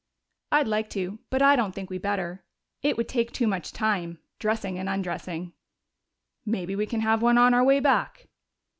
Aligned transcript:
"I'd 0.51 0.67
like 0.67 0.89
to, 0.97 1.19
but 1.29 1.43
I 1.43 1.55
don't 1.55 1.75
think 1.75 1.91
we 1.91 1.99
better. 1.99 2.43
It 2.81 2.97
would 2.97 3.07
take 3.07 3.31
too 3.31 3.45
much 3.45 3.71
time, 3.71 4.17
dressing 4.39 4.79
and 4.79 4.89
undressing." 4.89 5.53
"Maybe 6.43 6.75
we 6.75 6.87
can 6.87 7.01
have 7.01 7.21
one 7.21 7.37
on 7.37 7.53
our 7.53 7.63
way 7.63 7.79
back." 7.79 8.27